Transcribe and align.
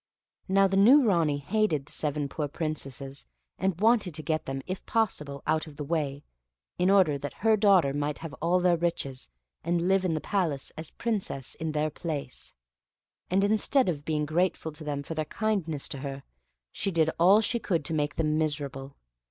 Now 0.47 0.65
the 0.65 0.77
new 0.77 1.05
Ranee 1.07 1.37
hated 1.37 1.85
the 1.85 1.91
seven 1.91 2.27
poor 2.27 2.47
Princesses, 2.47 3.27
and 3.59 3.79
wanted 3.79 4.15
to 4.15 4.23
get 4.23 4.45
them, 4.47 4.63
if 4.65 4.83
possible, 4.87 5.43
out 5.45 5.67
of 5.67 5.75
the 5.75 5.83
way, 5.83 6.23
in 6.79 6.89
order 6.89 7.19
that 7.19 7.35
her 7.45 7.55
daughter 7.55 7.93
might 7.93 8.17
have 8.17 8.33
all 8.41 8.59
their 8.59 8.77
riches, 8.77 9.29
and 9.63 9.87
live 9.87 10.03
in 10.03 10.15
the 10.15 10.19
palace 10.19 10.71
as 10.75 10.89
Princess 10.89 11.53
in 11.53 11.73
their 11.73 11.91
place; 11.91 12.55
and 13.29 13.43
instead 13.43 13.89
of 13.89 14.03
being 14.03 14.25
grateful 14.25 14.71
to 14.71 14.83
them 14.83 15.03
for 15.03 15.13
their 15.13 15.25
kindness 15.25 15.87
to 15.89 15.99
her, 15.99 16.23
she 16.71 16.89
did 16.89 17.11
all 17.19 17.39
she 17.39 17.59
could 17.59 17.85
to 17.85 17.93
make 17.93 18.15
them 18.15 18.39
miserable. 18.39 18.97